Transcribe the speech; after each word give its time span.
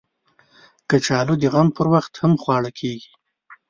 کچالو 0.89 1.33
د 1.39 1.43
غم 1.53 1.67
پر 1.77 1.87
وخت 1.93 2.13
هم 2.21 2.31
خواړه 2.41 2.71
کېږي 2.79 3.11